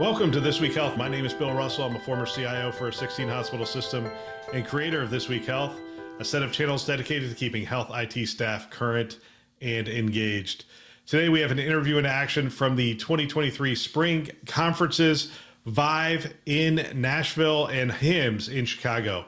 [0.00, 0.96] Welcome to This Week Health.
[0.96, 1.84] My name is Bill Russell.
[1.84, 4.10] I'm a former CIO for a 16 hospital system
[4.50, 5.78] and creator of This Week Health,
[6.18, 9.18] a set of channels dedicated to keeping health IT staff current
[9.60, 10.64] and engaged.
[11.04, 15.32] Today, we have an interview in action from the 2023 spring conferences
[15.66, 19.26] Vive in Nashville and HIMSS in Chicago.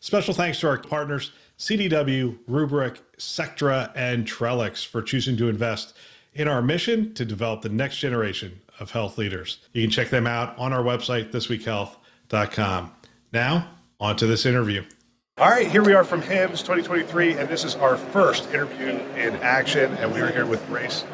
[0.00, 5.96] Special thanks to our partners, CDW, Rubrik, Sectra, and Trellix for choosing to invest
[6.34, 9.58] in our mission to develop the next generation of health leaders.
[9.72, 12.92] You can check them out on our website, thisweekhealth.com.
[13.32, 13.70] Now,
[14.00, 14.84] on to this interview.
[15.38, 19.36] All right, here we are from HIMSS 2023, and this is our first interview in
[19.36, 21.04] action, and we are here with Grace.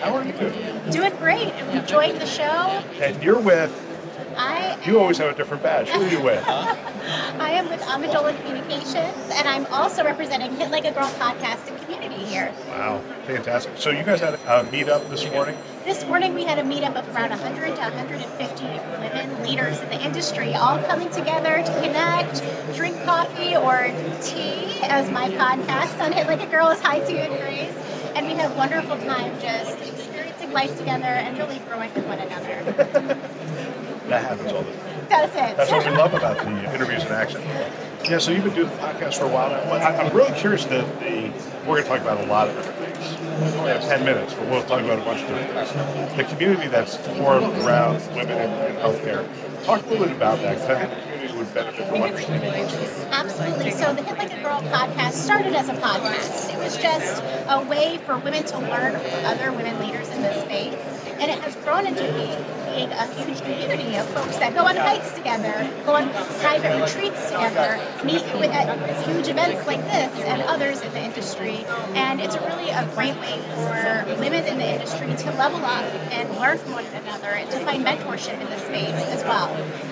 [0.00, 0.90] How are you doing?
[0.90, 1.48] Doing great.
[1.72, 2.42] Enjoying the show.
[2.42, 3.70] And you're with
[4.40, 5.88] I you always have a different badge.
[5.88, 6.42] Who are you with?
[6.48, 11.78] I am with Amendola Communications, and I'm also representing Hit Like a Girl podcast and
[11.82, 12.50] community here.
[12.68, 13.76] Wow, fantastic.
[13.76, 15.58] So you guys had a meetup this morning?
[15.84, 20.02] This morning we had a meetup of around 100 to 150 women leaders in the
[20.02, 22.42] industry, all coming together to connect,
[22.74, 27.18] drink coffee or tea, as my podcast on Hit Like a Girl is High Tea
[27.18, 27.74] and Grace,
[28.14, 32.18] and we had a wonderful time just experiencing life together and really growing with one
[32.18, 33.18] another.
[34.10, 35.06] That happens all the time.
[35.08, 35.56] That's it.
[35.56, 37.40] That's what we love about the interviews in action.
[38.04, 39.62] Yeah, so you've been doing the podcast for a while now.
[39.70, 41.30] Well, I- I'm really curious that the
[41.66, 43.20] we're going to talk about a lot of different things.
[43.52, 46.16] We only have 10 minutes, but we'll talk about a bunch of different things.
[46.16, 49.26] The community that's formed around women in, in healthcare.
[49.64, 52.50] Talk a little bit about that, because I think the community would benefit from understanding
[52.50, 53.04] this.
[53.12, 53.70] Absolutely.
[53.72, 56.52] So the Hit Like a Girl podcast started as a podcast.
[56.52, 60.42] It was just a way for women to learn from other women leaders in this
[60.42, 60.74] space.
[61.20, 62.42] And it has grown into being,
[62.74, 66.08] being a huge community of folks that go on hikes together, go on
[66.40, 71.64] private retreats together, meet with, at huge events like this and others in the industry.
[71.94, 76.30] And it's really a great way for women in the industry to level up and
[76.38, 79.50] learn from one another and to find mentorship in this space as well.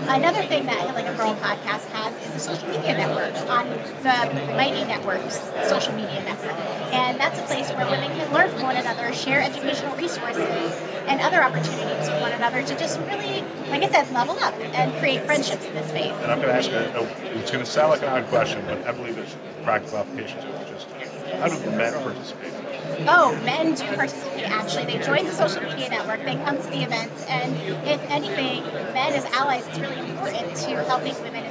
[0.09, 4.85] Another thing that Hit Like a Girl podcast has social media network on the Mighty
[4.85, 5.39] Networks
[5.69, 6.53] social media network.
[6.93, 10.73] And that's a place where women can learn from one another, share educational resources
[11.07, 14.93] and other opportunities with one another to just really, like I said, level up and
[14.99, 16.13] create friendships in this space.
[16.23, 18.63] And I'm going to ask you, a- it's going to sound like an odd question,
[18.67, 20.69] but I believe there's practical application to it.
[20.69, 20.89] Just
[21.41, 22.53] how do men participate?
[23.07, 24.87] Oh, men do participate actually.
[24.87, 27.55] They join the social media network, they come to the events, and
[27.87, 31.45] if anything, men as allies, it's really important to helping women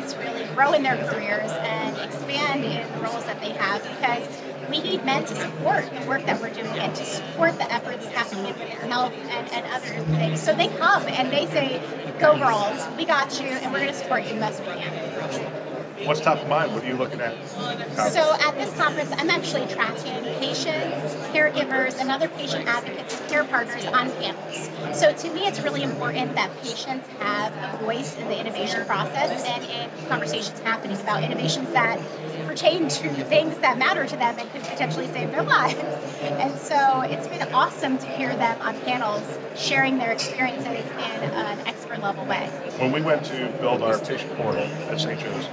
[0.00, 4.26] really grow in their careers and expand in the roles that they have because
[4.70, 8.06] we need men to support the work that we're doing and to support the efforts
[8.06, 10.40] happening in women's health and, and other things.
[10.40, 11.80] So they come and they say,
[12.18, 15.71] Go girls, we got you, and we're going to support you the best we can.
[16.04, 16.74] What's top of mind?
[16.74, 17.34] What are you looking at?
[17.48, 23.44] So at this conference, I'm actually tracking patients, caregivers, and other patient advocates and care
[23.44, 24.70] partners on panels.
[24.98, 29.44] So to me, it's really important that patients have a voice in the innovation process
[29.46, 31.98] and in conversations happening about innovations that
[32.46, 35.78] pertain to things that matter to them and could potentially save their lives.
[36.22, 39.22] And so it's been awesome to hear them on panels
[39.56, 42.48] sharing their experiences in an expert level way.
[42.78, 45.18] when we went to build our patient portal at St.
[45.20, 45.46] Joe's,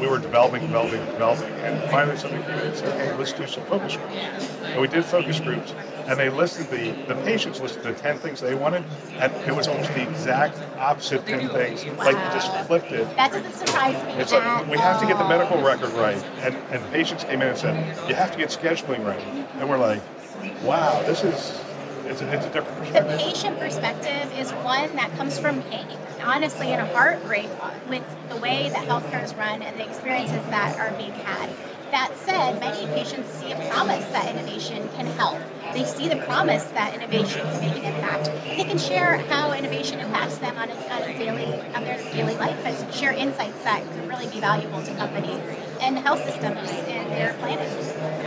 [0.00, 3.46] we were developing, developing, developing, and finally somebody came in and said, "Hey, let's do
[3.46, 5.72] some focus groups." And we did focus groups,
[6.06, 8.84] and they listed the the patients listed the ten things they wanted,
[9.18, 11.84] and it was almost the exact opposite ten things.
[11.98, 13.04] Like you just flipped it.
[13.16, 14.12] That doesn't surprise me.
[14.20, 17.48] It's like we have to get the medical record right, and and patients came in
[17.48, 19.22] and said, "You have to get scheduling right,"
[19.58, 20.02] and we're like,
[20.62, 21.62] "Wow, this is."
[22.08, 23.18] It's a, it's a different perspective.
[23.18, 27.48] The patient perspective is one that comes from pain, honestly, and a heartbreak
[27.88, 31.50] with the way that healthcare is run and the experiences that are being had.
[31.90, 35.38] That said, many patients see a promise that innovation can help.
[35.72, 38.24] They see the promise that innovation can make an impact.
[38.44, 42.34] They can share how innovation impacts them on a, on a daily, on their daily
[42.36, 45.40] life, and share insights that could really be valuable to companies
[45.80, 47.36] and health systems in their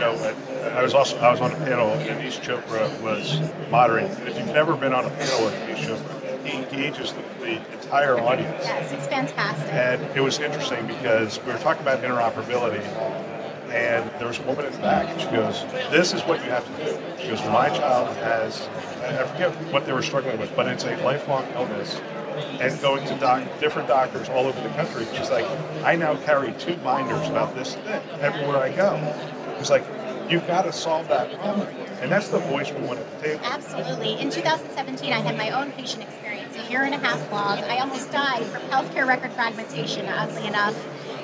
[0.00, 0.34] know,
[0.76, 3.38] I- was also I was on a panel and Aneesh Chopra was
[3.70, 4.10] moderating.
[4.26, 8.64] If you've never been on a panel with Aneesh Chopra, engages the, the entire audience.
[8.64, 9.72] Yes, it's fantastic.
[9.72, 12.84] And it was interesting because we were talking about interoperability.
[13.70, 16.50] And there was a woman in the back, and she goes, "This is what you
[16.50, 18.68] have to do." She goes, "My child has,
[19.04, 22.00] I forget what they were struggling with, but it's a lifelong illness."
[22.60, 25.06] And going to doc, different doctors all over the country.
[25.14, 25.46] She's like,
[25.84, 28.96] I now carry two binders about this thick everywhere I go.
[29.58, 29.84] It's like,
[30.28, 31.68] you've got to solve that problem.
[32.00, 33.44] And that's the voice we want the table.
[33.44, 34.18] Absolutely.
[34.20, 36.29] In 2017, I had my own patient experience,
[36.60, 37.58] a year and a half long.
[37.64, 40.76] I almost died from healthcare record fragmentation, oddly enough.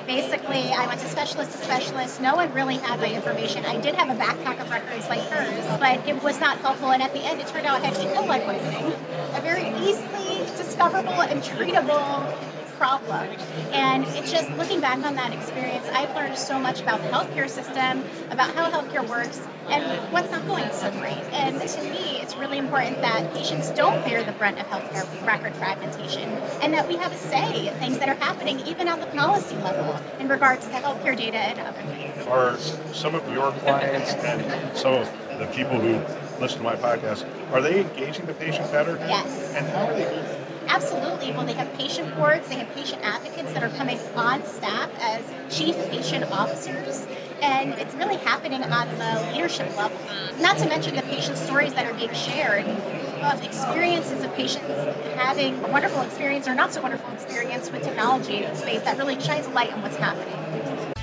[0.05, 2.21] Basically, I went to specialist to specialist.
[2.21, 3.65] No one really had my information.
[3.65, 6.91] I did have a backpack of records like hers, but it was not helpful.
[6.91, 8.07] And at the end, it turned out I had E.
[8.15, 8.93] coli poisoning,
[9.35, 12.33] a very easily discoverable and treatable
[12.77, 13.27] problem.
[13.73, 17.49] And it's just looking back on that experience, I've learned so much about the healthcare
[17.49, 19.83] system, about how healthcare works, and
[20.13, 21.17] what's not going so great.
[21.33, 25.55] And to me, it's really important that patients don't bear the brunt of healthcare record
[25.55, 26.27] fragmentation,
[26.61, 29.55] and that we have a say in things that are happening, even at the policy
[29.55, 32.27] level, in regards to healthcare data and other things.
[32.27, 32.57] Are
[32.93, 35.09] some of your clients and some of
[35.39, 35.93] the people who
[36.41, 38.97] listen to my podcast, are they engaging the patient better?
[39.07, 39.53] Yes.
[39.55, 40.46] And how are they?
[40.67, 41.31] Absolutely.
[41.31, 45.23] Well, they have patient boards, they have patient advocates that are coming on staff as
[45.55, 47.07] chief patient officers.
[47.41, 49.97] And it's really happening on the leadership level.
[50.39, 54.67] Not to mention the patient stories that are being shared of experiences of patients
[55.15, 58.97] having a wonderful experience or not so wonderful experience with technology in the space that
[58.97, 60.93] really shines a light on what's happening.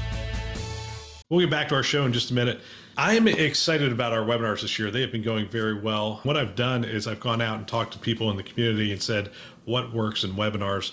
[1.31, 2.61] We'll get back to our show in just a minute.
[2.97, 4.93] I'm excited about our webinars this year.
[4.93, 6.21] They have been going very well.
[6.23, 9.03] What I've done is I've gone out and talked to people in the community and
[9.03, 9.33] said
[9.65, 10.93] what works in webinars.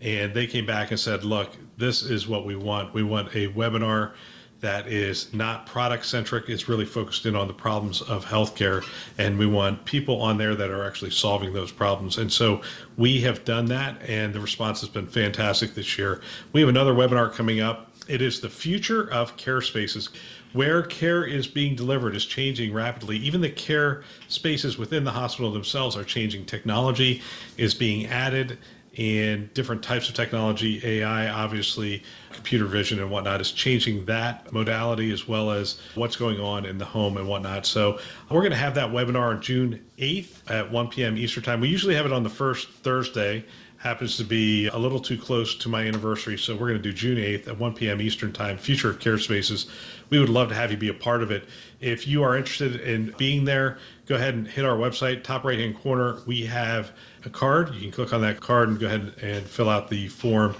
[0.00, 2.94] And they came back and said, look, this is what we want.
[2.94, 4.12] We want a webinar
[4.60, 6.48] that is not product centric.
[6.48, 8.84] It's really focused in on the problems of healthcare.
[9.16, 12.18] And we want people on there that are actually solving those problems.
[12.18, 12.60] And so
[12.96, 16.20] we have done that, and the response has been fantastic this year.
[16.52, 17.87] We have another webinar coming up.
[18.08, 20.08] It is the future of care spaces.
[20.54, 23.18] Where care is being delivered is changing rapidly.
[23.18, 26.46] Even the care spaces within the hospital themselves are changing.
[26.46, 27.22] Technology
[27.58, 28.58] is being added
[28.96, 32.02] and different types of technology, AI, obviously,
[32.32, 36.78] computer vision and whatnot, is changing that modality as well as what's going on in
[36.78, 37.64] the home and whatnot.
[37.64, 41.16] So, we're going to have that webinar on June 8th at 1 p.m.
[41.16, 41.60] Eastern Time.
[41.60, 43.44] We usually have it on the first Thursday.
[43.78, 46.92] Happens to be a little too close to my anniversary, so we're going to do
[46.92, 48.00] June 8th at 1 p.m.
[48.00, 49.66] Eastern Time, Future of Care Spaces.
[50.10, 51.44] We would love to have you be a part of it.
[51.80, 55.60] If you are interested in being there, go ahead and hit our website, top right
[55.60, 56.18] hand corner.
[56.26, 56.90] We have
[57.24, 57.72] a card.
[57.72, 60.56] You can click on that card and go ahead and fill out the form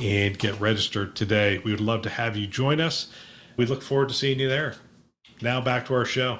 [0.00, 1.58] and get registered today.
[1.58, 3.08] We would love to have you join us.
[3.56, 4.76] We look forward to seeing you there.
[5.42, 6.38] Now back to our show.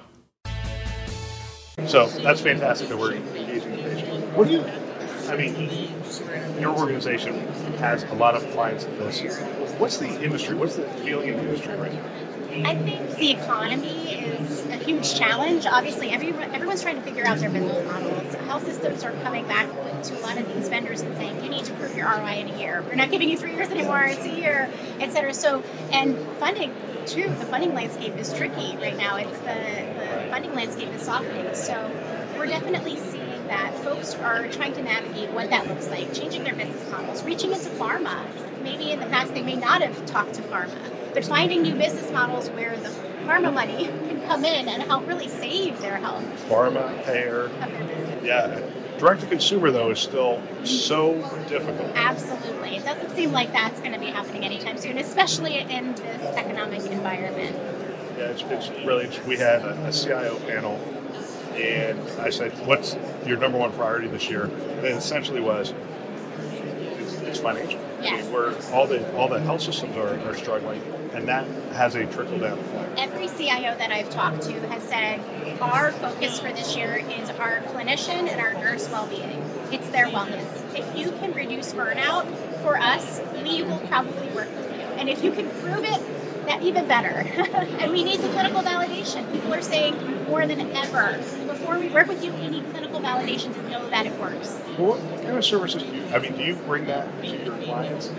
[1.89, 4.37] So that's fantastic that we're engaging the patient.
[4.37, 4.65] What do you,
[5.29, 5.93] I mean,
[6.61, 7.39] your organization
[7.79, 9.21] has a lot of clients in this.
[9.79, 10.55] What's the industry?
[10.55, 12.05] What's the feeling in the industry right now?
[12.69, 15.67] I think the economy is a huge challenge.
[15.67, 18.35] Obviously, everyone, everyone's trying to figure out their business models.
[18.47, 19.69] Health systems are coming back
[20.03, 22.49] to a lot of these vendors and saying, you need to prove your ROI in
[22.49, 22.83] a year.
[22.87, 24.69] We're not giving you three years anymore, it's a year,
[24.99, 25.33] et cetera.
[25.33, 25.63] So,
[25.93, 26.75] and funding,
[27.07, 29.17] too, the funding landscape is tricky right now.
[29.17, 31.55] It's the, the funding landscape is softening.
[31.55, 31.89] So,
[32.37, 33.20] we're definitely seeing
[33.51, 37.53] that folks are trying to navigate what that looks like, changing their business models, reaching
[37.53, 38.25] into pharma.
[38.63, 40.79] Maybe in the past they may not have talked to pharma,
[41.13, 42.89] but finding new business models where the
[43.27, 47.85] pharma money can come in and help really save their health Pharma, payer, of their
[47.85, 48.25] business.
[48.25, 48.61] yeah.
[48.99, 51.15] Direct to consumer though is still so
[51.49, 51.91] difficult.
[51.97, 52.77] Absolutely.
[52.77, 56.83] It doesn't seem like that's going to be happening anytime soon, especially in this economic
[56.83, 57.57] environment.
[58.19, 59.09] Yeah, it's, it's really.
[59.27, 60.79] We had a, a CIO panel,
[61.61, 65.75] and I said, "What's your number one priority this year?" And it essentially was,
[66.99, 67.79] it's, it's financial.
[68.01, 68.25] I Yes.
[68.25, 70.81] mean, where all the all the health systems are, are struggling,
[71.13, 72.99] and that has a trickle down effect.
[72.99, 75.21] Every CIO that I've talked to has said
[75.61, 79.43] our focus for this year is our clinician and our nurse well-being.
[79.71, 80.47] It's their wellness.
[80.75, 82.25] If you can reduce burnout
[82.63, 84.85] for us, we will probably work with you.
[84.97, 87.09] And if you can prove it, that even better.
[87.79, 88.90] and we need the clinical validation.
[89.01, 91.17] People are saying more than ever,
[91.47, 94.61] before we work with you, we need clinical validation to know that it works.
[94.79, 96.05] Well, what kind of services do you?
[96.09, 98.13] I mean, do you bring that to your clients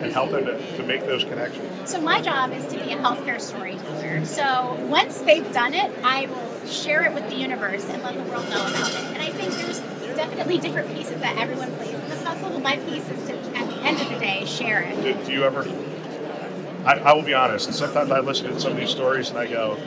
[0.00, 1.90] and help them to, to make those connections?
[1.90, 4.24] So my job is to be a healthcare storyteller.
[4.24, 8.22] So once they've done it, I will share it with the universe and let the
[8.22, 9.04] world know about it.
[9.12, 9.80] And I think there's
[10.16, 12.48] definitely different pieces that everyone plays in the puzzle.
[12.48, 15.02] But My piece is to, at the end of the day, share it.
[15.02, 15.68] Do, do you ever?
[16.86, 17.72] I, I will be honest.
[17.72, 19.78] Sometimes I listen to some of these stories and I go,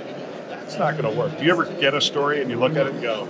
[0.68, 2.88] "That's not going to work." Do you ever get a story and you look at
[2.88, 3.28] it and go,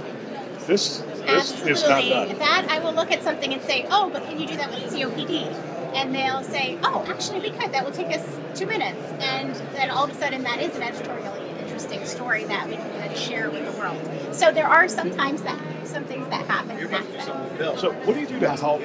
[0.66, 2.10] "This, this is not Absolutely.
[2.10, 2.40] done"?
[2.40, 4.92] That I will look at something and say, oh, but can you do that with
[4.92, 5.56] COPD?
[5.94, 7.72] and they'll say, "Oh, actually, we could.
[7.72, 10.84] That will take us two minutes," and then all of a sudden, that is an
[10.84, 11.47] editorially
[11.78, 14.02] interesting story that we can then share with the world.
[14.34, 16.76] So there are sometimes that some things that happen.
[16.78, 17.80] In that sense.
[17.80, 18.82] So, what do you do to help,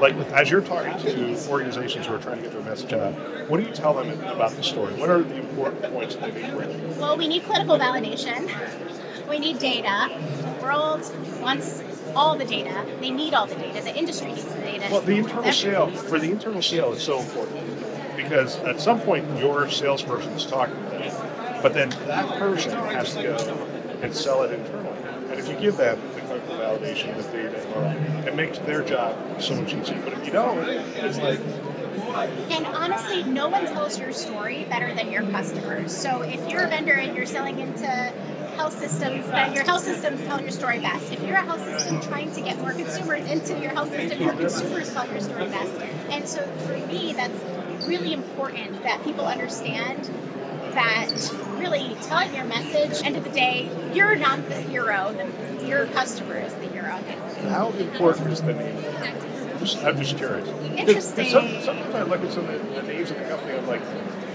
[0.00, 3.12] like, as you're talking to organizations who are trying to get their message out?
[3.50, 4.94] What do you tell them about the story?
[4.94, 6.98] What are the important points that they need to bring?
[6.98, 8.48] Well, we need clinical validation.
[9.28, 10.16] We need data.
[10.40, 11.82] The world wants
[12.14, 12.86] all the data.
[13.00, 13.82] They need all the data.
[13.82, 14.86] The industry needs the data.
[14.90, 19.24] Well, the internal sale for the internal sale is so important because at some point
[19.38, 23.36] your salesperson is talking to them, but then that person has to go
[24.02, 24.98] and sell it internally.
[25.30, 29.60] And if you give them the clinical validation, the data, it makes their job so
[29.60, 30.00] much easier.
[30.02, 31.40] But if you don't, it's like
[32.50, 35.96] And honestly, no one tells your story better than your customers.
[35.96, 37.86] So if you're a vendor and you're selling into
[38.56, 41.12] health systems, then your health systems tell your story best.
[41.12, 44.34] If you're a health system trying to get more consumers into your health system, your
[44.34, 45.72] consumers tell your story best.
[46.10, 50.10] And so for me, that's really important that people understand
[50.76, 51.10] that
[51.58, 55.12] really telling your message, end of the day, you're not the hero,
[55.58, 56.96] the, your customer is the hero.
[57.50, 58.76] how important is the name?
[59.82, 60.46] I'm just curious.
[60.46, 61.28] 'Cause- 'cause Interesting.
[61.30, 63.80] some- sometimes I look at some of the, the names of the company, I'm like,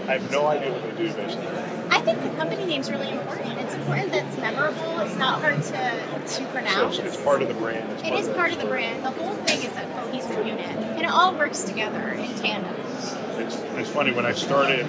[0.08, 1.48] I have no idea what they do basically.
[1.92, 3.60] I think the company name's really important.
[3.60, 5.00] It's important that it's memorable.
[5.02, 6.98] It's not hard to, to So pronounce.
[6.98, 7.90] it's, it's part of the brand.
[7.94, 9.06] It's It is part of the brand.
[9.06, 12.74] The whole thing is a cohesive unit, and it all works together in tandem.
[13.38, 14.88] It's, it's funny when I started.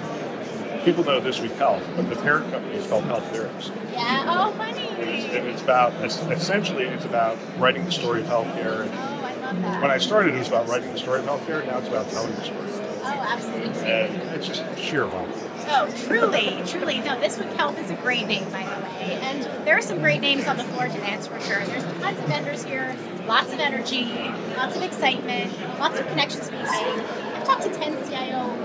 [0.85, 3.71] People know this week health, but the parent company is called Health Lyrics.
[3.93, 4.25] Yeah.
[4.27, 5.37] Oh, And it's, funny.
[5.37, 8.81] and it's about it's, essentially it's about writing the story of healthcare.
[8.81, 9.81] And Oh, I love that.
[9.81, 11.65] when I started, it was about writing the story of healthcare.
[11.65, 12.59] Now it's about telling the story.
[13.05, 13.81] Oh, absolutely.
[13.89, 15.29] And it's just sheer fun.
[15.69, 16.99] Oh, truly, truly.
[16.99, 19.19] No, this week health is a great name, by the way.
[19.21, 21.63] And there are some great names on the floor today, that's for sure.
[21.65, 22.93] There's tons of vendors here,
[23.25, 24.03] lots of energy,
[24.57, 27.03] lots of excitement, lots of connections being made.
[27.43, 28.55] I've talked to 10 CIO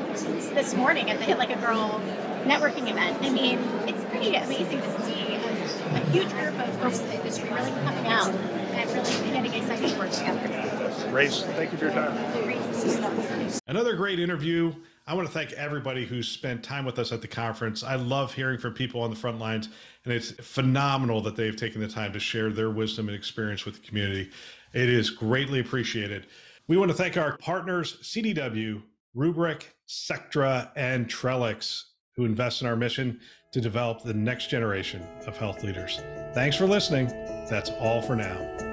[0.55, 2.01] this morning at the Hit Like a Girl
[2.45, 3.21] networking event.
[3.21, 3.59] I mean,
[3.89, 7.73] it's pretty amazing to see a, a huge group of folks in the industry really
[7.73, 11.11] coming out and really getting excited to work together.
[11.11, 12.45] Grace, thank you for your time.
[12.45, 13.61] Great to see stuff.
[13.67, 14.73] Another great interview.
[15.09, 17.83] I want to thank everybody who's spent time with us at the conference.
[17.83, 19.71] I love hearing from people on the front lines,
[20.05, 23.83] and it's phenomenal that they've taken the time to share their wisdom and experience with
[23.83, 24.31] the community.
[24.73, 26.27] It is greatly appreciated.
[26.69, 28.83] We want to thank our partners, CDW,
[29.17, 31.85] Rubrik, Sectra, and Trellix,
[32.15, 33.21] who invest in our mission
[33.55, 35.99] to develop the next generation of health leaders.
[36.35, 37.07] Thanks for listening.
[37.49, 38.68] That's all for now.